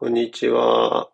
[0.00, 1.10] こんにちは。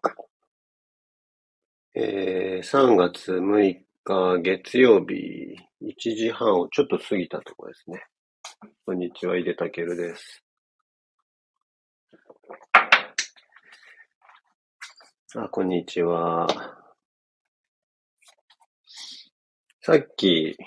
[1.95, 8.05] えー、3月6日月曜日1時半をちょっと過ぎたところですね。
[8.85, 10.45] こんにちは、井出るです。
[15.35, 16.47] あ、こんにちは。
[19.81, 20.59] さっき、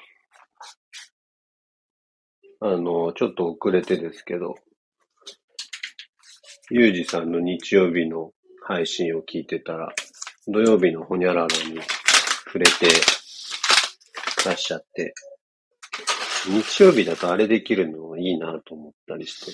[2.62, 4.56] あの、ちょっと遅れてですけど、
[6.70, 9.94] ゆうじさんの日曜日の配信を聞いてたら、
[10.48, 11.80] 土曜日のほにゃららに
[12.46, 12.88] 触れて
[14.46, 15.14] らっしゃって、
[16.46, 19.54] 日曜日だとあれできるのいいなと思ったりして、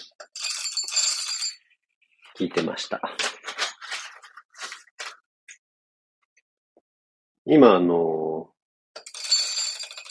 [2.39, 2.99] 聞いてました。
[7.45, 8.49] 今あの、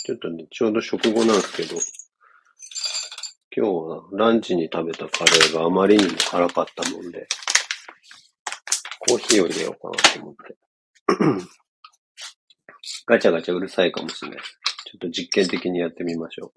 [0.04, 1.80] ちょっとね、ちょうど食後なんですけど、
[3.54, 7.28] 今日はランチに食べたカレーがあまりにも辛かったもんで、
[8.98, 10.56] コーヒーを入れようかなと思って。
[13.06, 14.38] ガチャガチャうるさいかもしれない。
[14.38, 16.50] ちょっと実験的にやってみましょ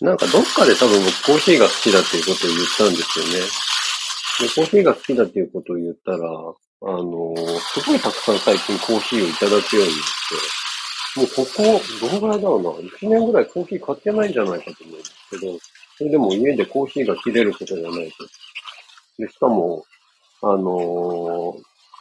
[0.00, 0.04] う。
[0.04, 3.30] なんかどっかで多分僕コーヒーが好きだっていうことを言ったんですよね。
[4.40, 6.22] で、コーヒーが好きだっていうことを言ったら、あ
[6.82, 10.67] のー、すごいたくさん最近コーヒーをいただくようになって、
[11.18, 12.70] もうここ、どのぐらいだろうな。
[12.70, 15.58] 1年ぐらいコーヒー買ってないんじゃないかと思うんですけど、
[15.96, 18.24] それでも家でコーヒーが切れることがないと。
[19.18, 19.84] で、しかも、
[20.42, 21.56] あの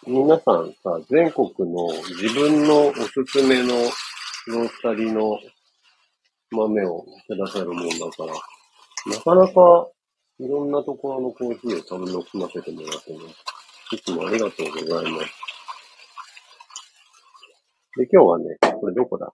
[0.06, 1.88] ー、皆さんさ、全国の
[2.22, 3.74] 自分のおすすめの
[4.46, 5.40] ロースタリーの
[6.52, 8.34] 豆をくださるもんだから、
[9.12, 9.88] なかなか
[10.40, 13.22] いろんなところのコーヒーを楽しませてもらってま
[13.90, 13.96] す。
[13.96, 15.57] いつもありがとうございます。
[17.98, 19.34] で、今日はね、これどこだ？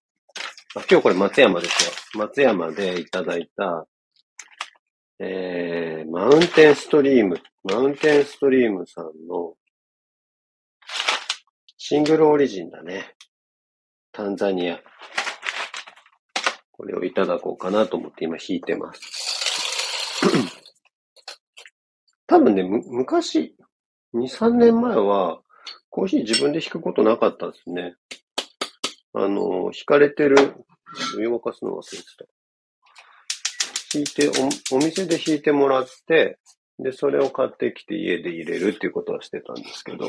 [0.75, 2.25] あ今日これ松山ですよ。
[2.25, 3.85] 松山でいただいた、
[5.19, 9.55] えー、マウンテンストリーム、マウンテンストリームさんの
[11.77, 13.13] シングルオリジンだね。
[14.13, 14.79] タンザニア。
[16.71, 20.21] これをいただこうかなと思って今弾いてます。
[22.25, 23.55] 多分ね、む、昔、
[24.15, 25.41] 2、3年前は、
[25.89, 27.95] コーヒー自分で弾くことなかったですね。
[29.13, 30.35] あの、引かれてる、
[31.19, 32.25] 湯沸かすの忘れてた。
[33.95, 34.29] 引いて
[34.71, 36.39] お、お店で引いてもらって、
[36.79, 40.07] で、それを買ってきて家で入れるっていうことはしてたんですけど、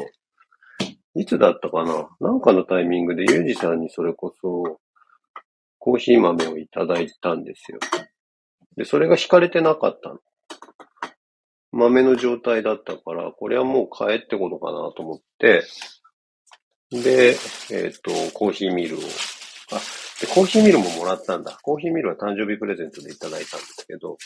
[1.14, 2.08] いつだったかな？
[2.20, 4.80] なんかのタイミングでユージさんにそれこそ、
[5.78, 7.78] コーヒー豆をいただいたんですよ。
[8.76, 10.18] で、それが引かれてなかったの。
[11.72, 15.62] 豆の状態だったから、これはもう買えってことかなと思って、
[17.02, 19.00] で、えっ、ー、と、コーヒーミルを、
[19.72, 19.80] あ、
[20.20, 21.58] で、コーヒーミルももらったんだ。
[21.62, 24.16] コーヒーミルは誕生日プレゼントでいただいたんですけど、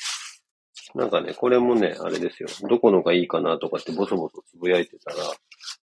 [0.95, 2.49] なんかね、これもね、あれですよ。
[2.69, 5.17] どこのがいいかなとかってボソボソつぶやいてたら、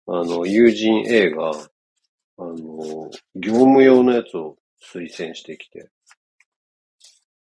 [0.08, 2.56] あの、友人 A が、あの、
[3.36, 5.90] 業務用のやつを推薦してきて、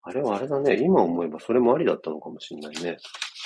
[0.03, 0.79] あれはあれだね。
[0.81, 2.97] 今思えばそれもありだったのかもしれないね。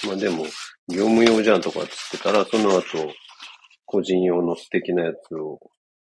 [0.06, 0.44] まあでも、
[0.88, 2.82] 業務用じゃんとかつってたら、その後、
[3.90, 5.58] 個人用の素敵なやつを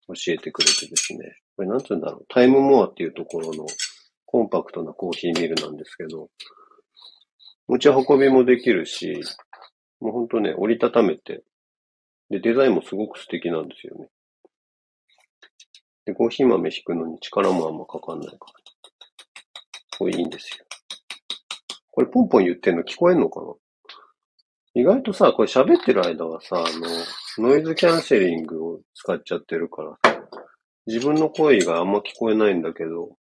[0.07, 1.35] 教えてくれてですね。
[1.57, 2.27] これなんつうんだろう。
[2.29, 3.67] タイムモアっていうところの
[4.25, 6.29] コンパクトなコーヒーミルなんですけど、
[7.67, 9.21] 持ち運びもできるし、
[9.99, 11.43] もうほんとね、折りたためて、
[12.31, 14.07] で、デザインもすごく素敵なんですよね。
[16.05, 18.39] で、コーヒー豆引くのに力もあんまかかんないから。
[19.99, 20.65] これいいんですよ。
[21.91, 23.47] これポンポン言ってんの聞こえんのかな？
[24.75, 30.23] 意外とさ、これ喋ってる間はさ、あの、ノイズキャンセリングを使っちゃってるからさ、
[30.87, 33.17] 自分の声があんま聞こえないんだけど、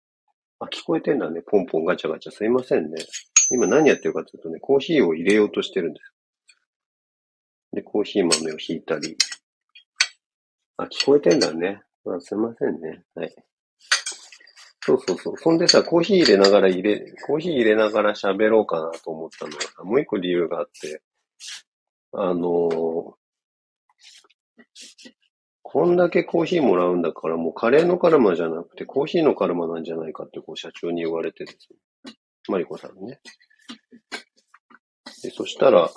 [0.59, 1.41] あ、聞こえてんだね。
[1.41, 2.31] ポンポンガチャガチャ。
[2.31, 3.03] すいませんね。
[3.51, 6.13] 今何やってるかというとね、コーヒーを入れようとしてるんです。
[7.73, 9.17] で、コーヒー豆をひいたり。
[10.77, 11.81] あ、聞こえてんだね。
[12.05, 13.03] あ、すいませんね。
[13.15, 13.35] はい。
[14.83, 15.37] そうそうそう。
[15.37, 21.01] そんでさ、コーヒー入れながら入れ、コーヒー入れながら喋ろうかなと思ったのがさ、もう一個理由があって、
[22.13, 23.15] あの
[25.73, 31.69] こんだけコーヒーもらうんだから、もうカレーのカルマじゃなくて、コーヒーのカルマなんじゃないかってこう社長に言われてです
[32.05, 32.13] ね。
[32.49, 33.21] マリコさんね。
[35.23, 35.89] で、そしたら、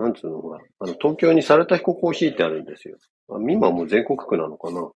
[0.00, 0.64] なんつうのかな。
[0.80, 2.96] あの、東京にサルタヒココーヒーってあるんですよ。
[3.30, 4.90] あ今もう全国区なのかな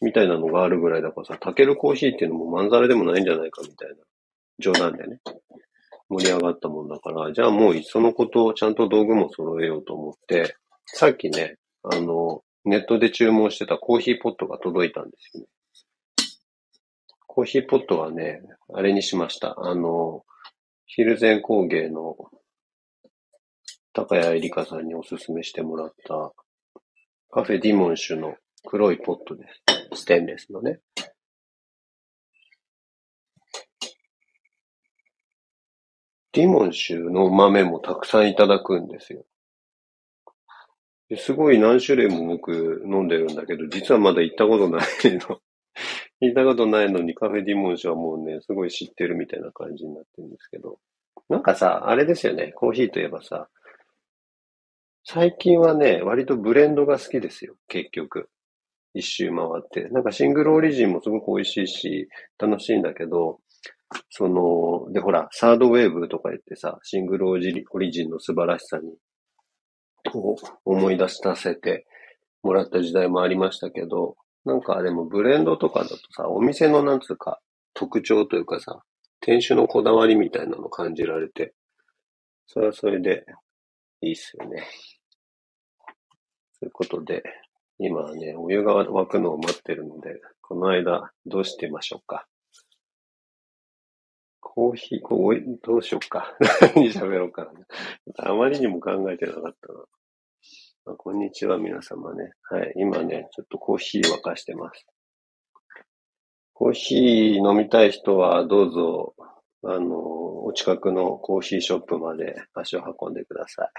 [0.00, 3.96] みたいなのがあるぐらいだからさ、タケルコーヒーっていうのもまんざらでもないんじゃないかみたいな
[4.60, 5.18] 冗談でね。
[6.08, 10.56] 盛り上がったもんだから、じゃあもういっそのことをちゃんと道具も揃えようと思って、
[10.86, 15.48] さっきね、あの、ネットで注文してたコーヒーポットが届いたんですよね。
[17.26, 18.40] コーヒーポットはね、
[18.74, 19.54] あれにしました。
[19.58, 20.24] あの、
[20.86, 22.16] ヒルゼン工芸の
[23.92, 26.32] 高谷えりかさんにおすすめしてもらった
[27.30, 29.44] カフェディモンシュの黒いポットで
[29.92, 30.02] す。
[30.02, 30.80] ステンレスのね。
[36.36, 39.24] ディモンシュの豆もたくさんいただくんですよ。
[41.16, 45.40] すごい何種類も僕飲んでるんだけど、実はまだ行ったことないの。
[46.20, 50.78] 行ったことないのにカフェディモンシュはもうね、すごい知ってるみたいな感じになってるんですけど。
[51.30, 53.48] なんかさ、あれですよね、コーヒーといえばさ、
[55.04, 58.28] 最近はね、割とブレンドが好きですよ、結局。
[58.92, 59.88] 一周回って。
[59.88, 63.40] なんかシングルオリジンもすごく美味しいし、楽しいんだけど、
[64.10, 67.52] その、で、ほら、サードウェーブとか言ってさ、シングルオリ
[67.92, 68.96] ジンの素晴らしさに、
[70.14, 71.86] を思い出させて
[72.42, 77.40] もらった時代もありましたけど、なんかでもブレンドとかだとさ、お店のなんつうか
[77.74, 78.82] 特徴というかさ、
[79.20, 81.54] 店主のこだわりみたいなの感じられて、
[82.46, 83.24] それはそれで
[84.00, 84.64] いいっすよね。
[86.60, 87.22] ということで、
[87.78, 92.26] 今はね、お湯が沸くのを待ってるので、この間、どうしてましょうか。
[94.56, 96.34] コーヒー、こう、どうしようか。
[96.74, 98.30] 何喋ろうかな。
[98.30, 99.84] あまりにも考えてなかったな。
[100.86, 102.32] まあ、こんにちは、皆様ね。
[102.44, 102.72] はい。
[102.76, 104.86] 今ね、ちょっとコーヒー沸かしてます。
[106.54, 109.14] コーヒー飲みたい人は、どうぞ、
[109.62, 113.70] あの、お近くのコーヒーショップまで足を運んでください。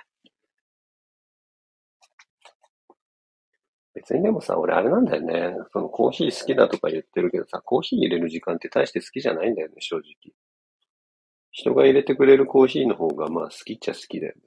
[3.95, 5.55] 別にでもさ、俺あれなんだよね。
[5.73, 10.35] そのコーヒー好きだとか言ってるけどさ、コーヒー入れる時間って大して好きじゃないんだよね、正直。
[11.57, 14.41] 人が入れてくれるコーヒーの方がまあ好きっちゃ好きだよね。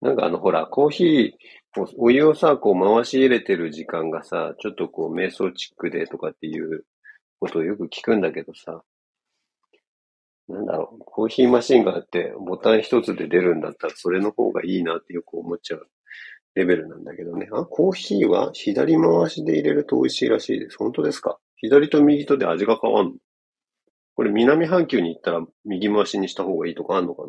[0.00, 6.86] なんかあのほら、コーヒー、お湯をさ、こう回し入れてる時間がさ、ちょっとこう瞑想チックでとかっていう
[7.40, 8.82] ことをよく聞くんだけどさ、
[10.48, 15.86] なんだろう、コーヒーマシンがあってボタン一つで出るんだったらそれの方がいいなってよく思っちゃう
[16.54, 17.50] レベルなんだけどね。
[17.52, 20.78] あ、コーヒーは左回しで入れると美味しいらしいです。
[20.78, 21.38] 本当ですか？
[21.56, 23.12] 左と右とで味が変わんの？
[24.18, 27.22] これ南半球に行ったら右回しにした方がいいとかあんのか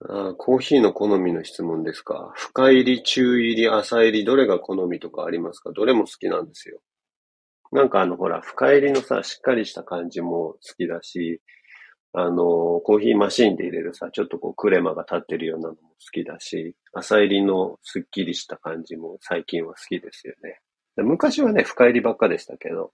[0.00, 0.28] な？
[0.30, 2.32] あコーヒーの好みの質問ですか。
[2.36, 5.72] 深入り、中入り、浅入り、どれが好みとかありますか？
[5.72, 6.78] どれも好きなんですよ。
[7.72, 11.40] なんかあの、ほら、深入りのさ、しっかりした感じも好きだし、
[12.12, 20.60] あの、コーヒーマシンで入れるさ、ちょっとこうクレマが立ってるようなのも好きだし、朝入りのスッキリした感じも最近は好きですよね。
[21.02, 22.92] 昔はね、深入りばっかでしたけど、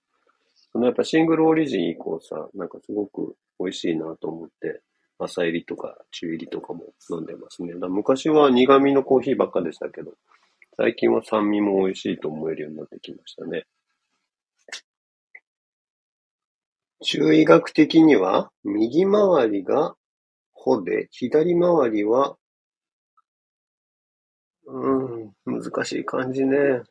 [0.75, 4.81] そのやっぱシングルオリジン以降さ、なんかすごく美味しいなと思って、
[5.21, 7.75] 朝入りとか中入りとかも飲んでますね。
[7.79, 10.15] だ昔は苦味のコーヒーばっかでしたけど、
[10.77, 13.67] 最近は酸味も美味しいと思えるようになってきましたね。
[17.05, 19.95] 中医学的には、右回りが
[20.53, 22.37] ほで、左回りは、
[24.67, 26.83] うん、難しい感じね。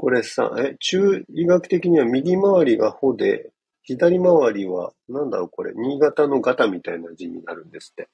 [0.00, 3.50] これさ、え、中医学的には右回りがほで、
[3.82, 8.08] 左回りは、なんだろうこれ、新潟のガタみたいな字になるんですって。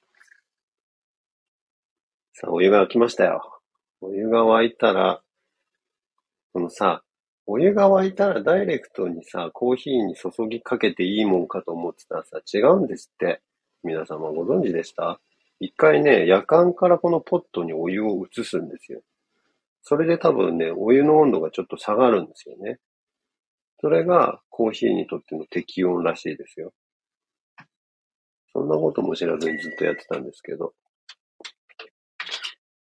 [2.33, 3.61] さあ、お湯が沸きましたよ。
[4.01, 5.23] お湯が沸いたら、
[6.53, 7.05] このさ、
[7.47, 13.43] お湯が沸いたらダイレクトにさ、コーヒーに注ぎかけていいもんかと思ってたらさ、違うんですって。
[13.85, 15.21] 皆様ご存知でした？
[15.61, 19.03] 一回ね、夜間からこのポットにお湯を移すんですよ。
[19.89, 22.81] それで多分ね、お湯の温度がちょっと下がるんですよね。
[23.81, 26.73] それがコーヒーにとっての適温らしいですよ。
[28.53, 30.75] そんなことも知らずにずっとやってたんですけど。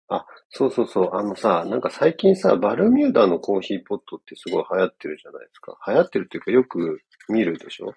[0.07, 1.09] あ、そうそうそう。
[1.13, 5.77] あのさ、なんか最近さ、バルミューダのコーヒーポットってすごい流行ってるじゃないですか。
[5.85, 7.93] 流行ってるっていうかよく見るでしょ？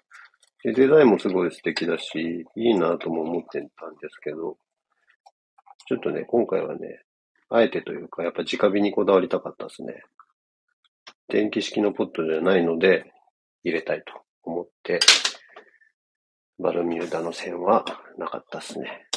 [0.63, 4.59] でデザインもすごい素敵だし、いいなとも思ってたんですけど、
[5.87, 7.01] ちょっとね、今回はね、
[7.49, 10.03] あえてというか、やっぱ直火にこだわりたかったですね。
[11.27, 13.11] 電気式のポットじゃないので、
[13.63, 14.99] 入れたいと思って、
[16.59, 17.85] バルミューダの線は
[18.17, 19.07] なかったですね。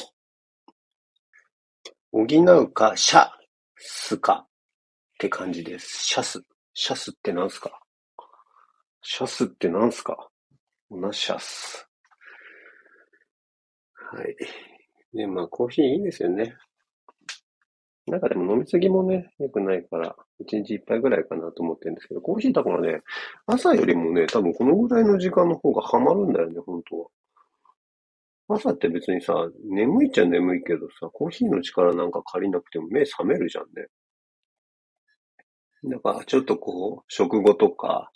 [2.11, 3.29] 補うか、シャ
[3.75, 4.49] スかっ
[5.19, 6.05] て感じです。
[6.05, 6.41] シャス。
[6.73, 7.79] シャスって何すか？
[9.01, 10.29] シャスって何すか？
[10.89, 11.87] ナシャス。
[13.95, 14.35] はい。
[15.15, 16.55] で、まあ、コーヒーいいんですよね。
[18.07, 23.01] なんかでも飲みすぎもね、良くないから、一日一杯ぐらいかなと思ってるんですけど、コーヒーだからね、
[23.45, 27.07] 朝よりもね、多分このぐらいの時間の方がハマるんだよね、本当は。
[28.49, 29.33] 朝って別にさ、
[29.69, 33.87] 眠いっちゃ眠いけどさ、コーヒーの力なんか借りなくても目覚めるじゃんね。
[35.85, 38.11] だからちょっとこう、食後とか、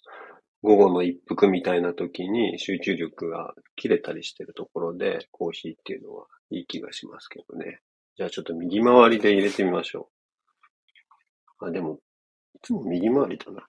[0.64, 7.80] 午後の一服みたいな時に集中力が切れたりしてるところで、コーヒーっていうのはいい気がしますけどね。
[8.18, 10.10] じゃあちょっと右回りで入れてみましょ
[11.60, 11.68] う。
[11.68, 12.00] あ、でも、
[12.56, 13.68] いつも右回りだな。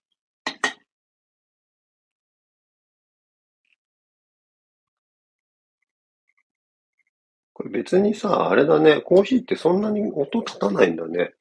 [7.53, 11.35] これ別にさ、あれだね、コーヒーってそんなに音立たないんだね。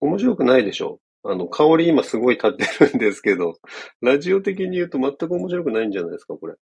[0.00, 3.58] 面白くないでしょあの、香り今すごい立ってるんですけど、
[4.00, 6.54] ラジオ的に言うと全く面白くないんじゃないですか、これ。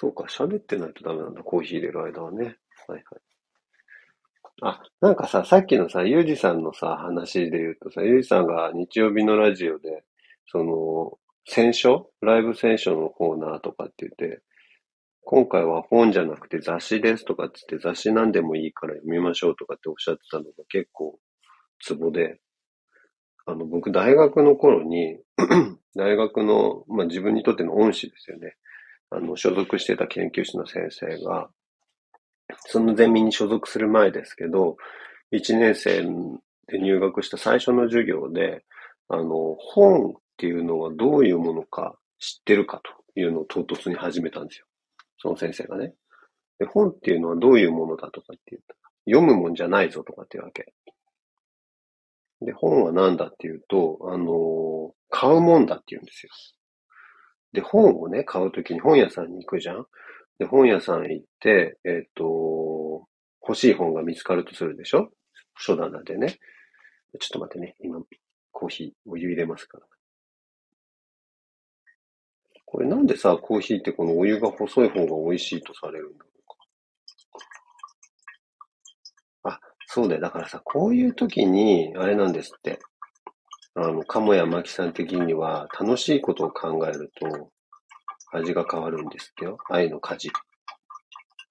[0.00, 2.56] そうか、喋ってないとダメなんだ、コーヒー入れる間はね。
[2.86, 3.02] はいはい。
[4.62, 10.04] あ、なんかさ、さっきのさ、ゆうじさんのさ、話で言うとさ、ゆうじさんが日曜日のラジオで、
[10.46, 12.10] その、選書？
[12.20, 14.40] ライブ選書のコーナーとかって言って、
[15.22, 21.18] 今回は本じゃなくて雑誌ですとかって言って雑誌何でもいいから読みましょうとかっておっしゃってたのが結構
[21.80, 22.38] ツボで、
[23.46, 25.18] あの、僕大学の頃に
[25.96, 28.54] 大学の、まあ自分にとっての恩師ですよね。
[29.10, 31.50] あの、所属してた研究室の先生が、
[32.66, 34.76] そのゼミに所属する前ですけど、
[35.32, 36.02] 1年生
[36.66, 38.64] で入学した最初の授業で、
[39.08, 44.66] あの、本っていうのはどういうものか知ってるかというのを唐突に始めたんですよ。
[45.18, 45.94] その先生がね。
[46.58, 48.74] で、本っていうのはどういうものだとかって言った
[49.06, 50.72] 読むもんじゃないぞとかっていうわけ。
[52.40, 56.32] で、本は何だっていうと、あの買うもんだって言うんですよ。
[57.52, 59.86] で、本をね、買うときに本屋さんに行くじゃん
[60.38, 63.06] で、本屋さん行って、えっ、ー、と、
[63.42, 65.10] 欲しい本が見つかるとするでしょ？
[65.56, 66.38] 書棚でね。
[67.18, 67.74] ちょっと待ってね。
[67.80, 68.00] 今、
[68.52, 69.86] コーヒー、お湯入れますから。
[72.66, 76.30] これなんでさ、コーヒーってこのお湯が細い方が美味しいとされるんだろ
[79.42, 79.54] うか？
[79.54, 80.20] あ、そうだよ。
[80.20, 82.78] だからさ、こういう時に、あれなんですって。
[83.80, 87.52] あの、鴨や巻さん的には、楽しいことを考えると、
[88.32, 89.56] 味が変わるんですってよ。
[89.70, 90.30] 愛の家事。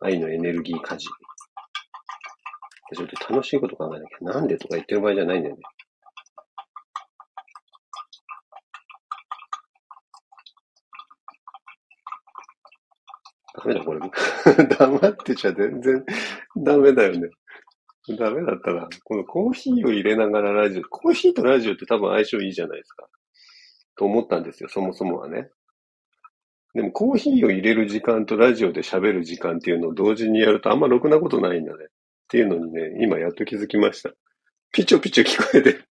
[0.02, 1.08] 愛のエネルギー家事。
[2.94, 4.26] ちょっと楽しいこと考えなきゃ。
[4.26, 5.62] なんでとか言ってる場合じゃないんだよね。
[13.58, 14.02] ダメだ、これ。
[14.78, 16.04] 黙ってちゃ全然
[16.58, 17.30] ダメだよね。
[18.16, 23.08] ダメだったら、このコーヒーを入れながらラジオ、コーヒーとラジオって多分相性いいじゃないですか。
[23.98, 25.50] と思ったんですよ、そもそもはね。
[26.74, 31.86] でもコーヒーを入れる時間とラジオで喋る時間っていうのを同時にやるとあんまろくなことないんだね。
[31.86, 31.88] っ
[32.30, 34.12] ていうのにね、今やっと気づきました。
[34.72, 35.86] ピチョピチョ聞こえてる。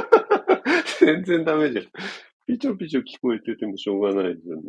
[0.98, 1.84] 全然ダメじゃん。
[2.46, 4.62] ピチョピチョ聞こえててもしょうがないですよね。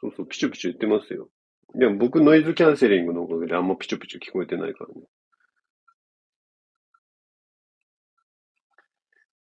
[0.00, 1.28] そうそう、ピチョピチョ言ってますよ。
[1.74, 5.06] でも僕ノイズキャンセリングのおかげであんまピチョピチョ聞こえてないからね。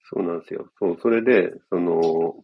[0.10, 0.70] そうなんですよ。
[0.80, 2.36] そう、それで、その、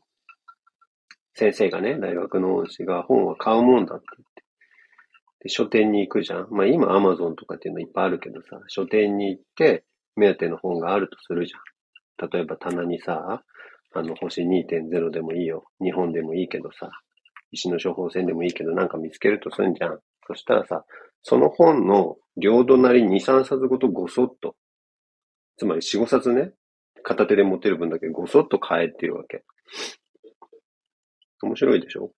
[1.35, 4.43] 先生がね、大学の恩師が本は買うもんだって言って。
[5.43, 6.47] で、書店に行くじゃん。
[6.51, 9.85] まあ今アマゾンとかっていうのいっぱいあるけどさ、書店に行って、
[10.15, 12.29] 目当ての本があるとするじゃん。
[12.29, 13.43] 例えば棚にさ、
[13.95, 15.65] あの、星2.0でもいいよ。
[15.81, 16.89] 日本でもいいけどさ、
[17.53, 19.99] 石の処方箋でもいいけど、なんか見つけるとすんじゃん。
[20.27, 20.83] そしたらさ、
[21.21, 24.55] その本の両隣2、3冊ごとごそっと、
[25.57, 26.51] つまり4、5冊ね、
[27.03, 29.43] 片手で持てる分だけごそっと変えっていうわけ。
[31.41, 32.11] 面白いでしょ？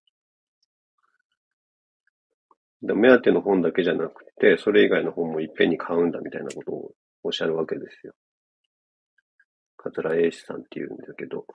[2.82, 6.92] 目当ての本だけじゃなくて、それ以外の本もいっぺんに買うんだみたいなことを
[7.24, 8.14] おっしゃるわけですよ。
[9.78, 11.46] 桂英史さんって言うんだけど。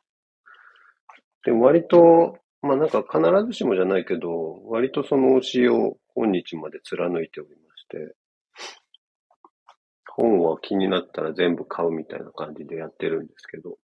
[1.45, 8.14] で割と、まあなんか必ずしもじゃないけど、割とその教えを本日まで貫いておりまして、
[10.07, 13.79] 本は気になったら全部買うみたいな感じでやってるんですけど。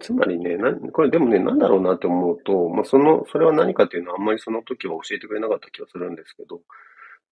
[0.00, 6.60] つまりね、な、これでもね、なんだろうなって思うと、まあその、それは何かっていうのはあんまりその時は教えてくれなかった気がするんですけど、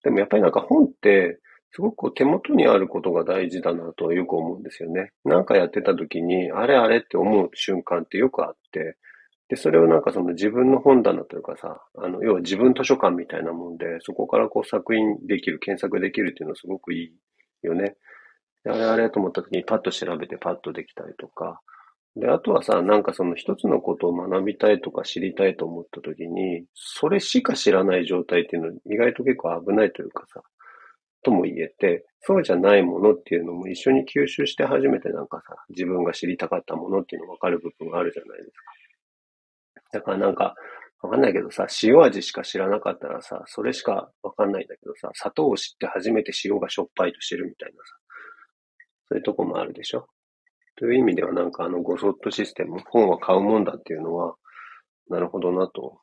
[0.04, 1.40] でもやっぱりなんか本って、
[1.72, 5.12] すごく手元にあることが大事だなとはよく思うんですよね。
[5.24, 8.96] なんかやってた時に、あれあれって思う瞬間ってよくあって、
[9.48, 17.12] で、それをなんかその自分の本棚というかさ、あの、要は自分図書館みたいなもんで、そこからこう作品できる、検索できるっていうのはすごくい
[17.62, 17.96] いよね。
[18.66, 21.60] あれあれと思った時にパッと調べてパッとできたりとか、
[22.16, 30.42] で、あとはさ、なんかその一つのことを学びたいとか知りたいと思った時に、それしか知らない状態っていうのは意外と結構危ないというかさ、
[31.22, 38.72] とも言えて、そうじゃないものっていうのも一緒に吸収して初めてなんかさ、自分が知りたかったものっていうのがわかる部分があるじゃないですか。
[39.92, 40.54] だからなんか、
[41.00, 47.94] わかんないけどさ、塩味しか知らなかったらさ、それしかわかんないんだけどさ、砂糖を知って初めて塩がしょっぱいと知るみたいなさ、
[49.08, 50.06] そういうとこもあるでしょ。
[50.76, 54.34] という意味ではなんかあのゴソットシステム、本は買うもんだっていうのは、
[55.08, 56.00] なるほどなと、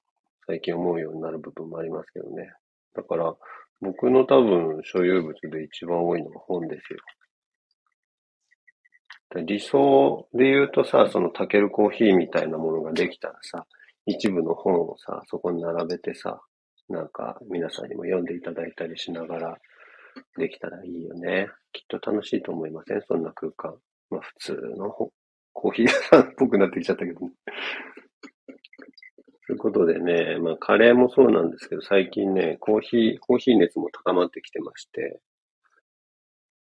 [0.47, 2.53] 最近思うようになる部分もありますけどね。
[2.95, 3.35] だから、
[3.81, 6.99] 僕の多分所有物で一番多いのは本ですよ。
[9.45, 13.65] 理想で言うとさ、そのタケルコーヒーみたいなものができたらさ、
[14.05, 16.39] 一部の本をさ、そこに並べてさ、
[16.87, 19.57] なんか皆さんにも読んでいただいたりしながら
[20.37, 21.49] できたらいいよね。
[21.73, 23.01] きっと楽しいと思いません？
[23.01, 23.75] そんな空間。
[24.09, 27.31] まあ普通のコーヒー屋さんっぽくなってきちゃったけどね。
[29.47, 35.19] ということでね、まあカレーもそうなんですけど、最近ね、コーヒー、コーヒー熱も高まってきてまして、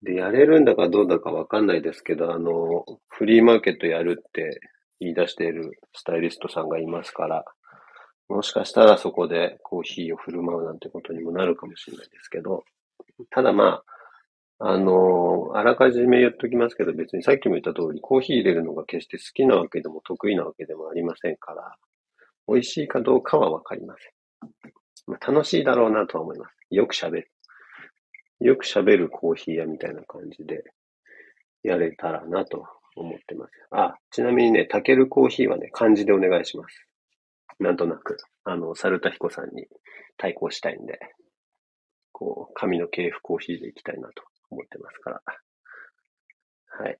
[0.03, 4.59] で、やれるんだかどうだかわかんないですけど、あの、フリーマーケットやるって
[4.99, 7.45] 言い出しているスタイリストさんがいますから、
[8.27, 12.65] もしかしたらそこでコーヒーを振る舞うなんてことにもなるかもしれないですけど、
[13.29, 13.81] ただま
[14.59, 21.75] あ、あの、あらかじめ言っときますけど、別にさっきも言った通り、コーヒー入れるのが決して好きなわけでも得意なわけでもありませんから、
[22.47, 25.33] 美味しいかどうかはわかりません。
[25.35, 26.55] 楽しいだろうなとは思います。
[26.69, 27.31] よく喋る。
[28.39, 30.63] よく喋るコーヒー屋みたいな感じで
[31.63, 33.51] やれたらなと思ってます。
[33.71, 36.87] あ、ちなみにね、タケルコーヒーはね、漢字でお願いします。
[37.59, 39.67] なんとなく、あの、サルタヒコさんに
[40.17, 40.99] 対抗したいんで、
[42.11, 45.21] こう、紙の系譜コーヒーでいきたいなと思ってますから。
[46.67, 46.97] はい。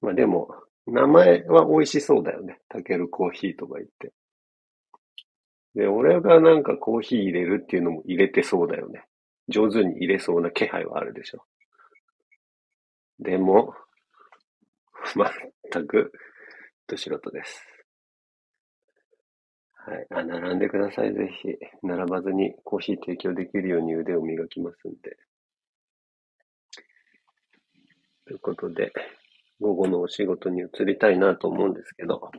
[0.00, 0.48] まあでも、
[0.86, 2.58] 名前は美味しそうだよね。
[2.68, 4.12] タケルコーヒーとか言って。
[5.78, 9.04] で、俺がなんかコーヒー入れるっていうのも入れてそうだよね。
[9.46, 11.44] 上手に入れそうな気配はあるでしょ。
[13.20, 13.76] でも、
[15.70, 16.10] 全く、
[16.88, 17.64] ど素人です。
[19.74, 20.06] はい。
[20.10, 21.56] あ、並んでください、ぜひ。
[21.84, 25.16] 並ばずにコーヒー提供できるように腕を磨きますんで。
[28.26, 28.92] ということで、
[29.60, 32.32] 午後のお仕事に移りたいなと思うんですけど、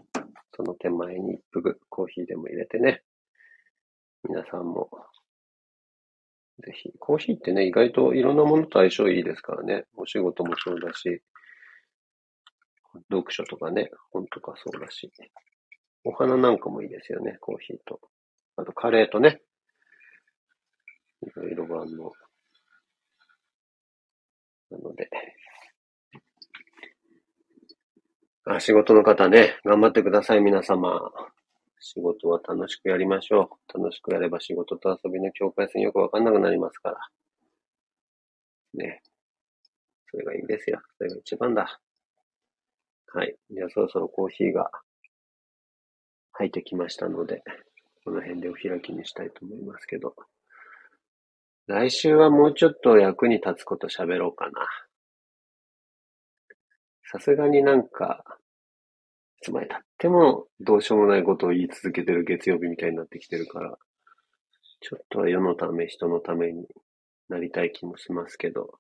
[0.58, 3.02] その手前に一服コーヒーでも入れてね、
[4.28, 4.90] 皆さんも、
[6.60, 11.22] ぜひ、コーヒーってね、意外といろんなものと相性いいですからね、お仕事もそうだし、
[13.12, 15.12] 読書とかね、本とかそうだし。
[16.04, 18.00] お花なんかもいいですよね、コーヒーと。
[18.58, 19.42] あとカレーとね。
[21.22, 22.12] いろいろあの。
[24.72, 25.10] なので。
[28.46, 31.12] あ、仕事の方ね、頑張ってください、皆様。
[31.80, 33.80] 仕事は楽しくやりましょう。
[33.80, 36.98] 楽しくやれば仕事と遊びの境界線よくわかんなくなりますから。
[38.74, 39.02] ね。
[40.12, 40.82] それがいいですよ。
[40.98, 41.80] それが一番だ。
[43.08, 43.36] はい。
[43.50, 44.70] じゃあそろそろコーヒーが
[46.34, 47.44] 入ってきましたので、
[48.04, 50.16] この辺でお開きにしたいと思いますけど。
[51.68, 54.68] 来週はもうちょっと役に立つこと喋ろうかな。
[57.12, 58.39] さすがになんか、
[59.42, 63.78] つまで経ってもどうしようもないことを言い続けてる月曜日みたいになってきてるから、
[64.82, 66.68] ちょっとは世のため、人のために
[67.30, 68.80] なりたい気もしますけど、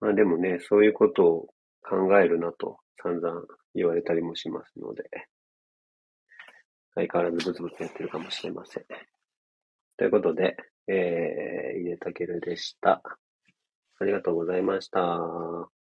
[0.00, 1.46] まあでもね、そういうことを
[1.82, 3.42] 考えるなと散々
[3.74, 5.04] 言われたりもしますので、
[6.94, 8.84] 相変わらずブツブツやってるかもしれません。
[9.96, 10.56] ということで、
[10.88, 13.02] えー、入れたけるでした。
[13.98, 15.81] ありがとうございました。